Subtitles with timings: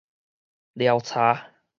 [0.73, 1.53] 撩柴